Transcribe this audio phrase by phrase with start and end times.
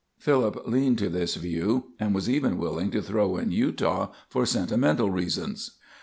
[0.17, 5.11] Philip leaned to this view, and was even willing to throw in Utah for sentimental
[5.11, 5.77] reasons."